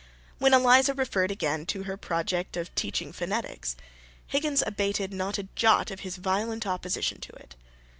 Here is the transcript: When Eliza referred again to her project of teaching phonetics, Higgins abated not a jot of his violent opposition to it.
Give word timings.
When 0.39 0.51
Eliza 0.55 0.95
referred 0.95 1.29
again 1.29 1.67
to 1.67 1.83
her 1.83 1.95
project 1.95 2.57
of 2.57 2.73
teaching 2.73 3.13
phonetics, 3.13 3.75
Higgins 4.25 4.63
abated 4.65 5.13
not 5.13 5.37
a 5.37 5.43
jot 5.55 5.91
of 5.91 5.99
his 5.99 6.17
violent 6.17 6.65
opposition 6.65 7.19
to 7.21 7.31
it. 7.33 7.55